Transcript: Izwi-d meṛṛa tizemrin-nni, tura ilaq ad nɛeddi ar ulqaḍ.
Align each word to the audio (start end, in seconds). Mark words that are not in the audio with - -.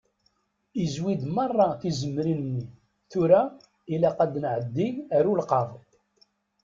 Izwi-d 0.83 1.23
meṛṛa 1.35 1.67
tizemrin-nni, 1.79 2.65
tura 3.11 3.41
ilaq 3.93 4.17
ad 4.25 4.33
nɛeddi 4.43 4.87
ar 5.15 5.25
ulqaḍ. 5.31 5.69